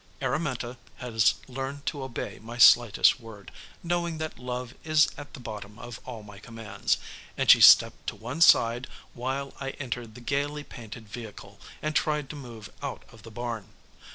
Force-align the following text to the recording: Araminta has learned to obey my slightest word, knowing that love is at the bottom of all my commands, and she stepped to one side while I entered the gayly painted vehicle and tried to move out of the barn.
Araminta 0.19 0.77
has 0.95 1.35
learned 1.47 1.85
to 1.85 2.01
obey 2.01 2.39
my 2.39 2.57
slightest 2.57 3.19
word, 3.19 3.51
knowing 3.83 4.17
that 4.17 4.39
love 4.39 4.73
is 4.83 5.07
at 5.15 5.35
the 5.35 5.39
bottom 5.39 5.77
of 5.77 5.99
all 6.05 6.23
my 6.23 6.39
commands, 6.39 6.97
and 7.37 7.51
she 7.51 7.61
stepped 7.61 8.07
to 8.07 8.15
one 8.15 8.41
side 8.41 8.87
while 9.13 9.53
I 9.59 9.69
entered 9.79 10.15
the 10.15 10.21
gayly 10.21 10.63
painted 10.63 11.07
vehicle 11.07 11.59
and 11.83 11.95
tried 11.95 12.31
to 12.31 12.35
move 12.35 12.71
out 12.81 13.03
of 13.11 13.21
the 13.21 13.29
barn. 13.29 13.67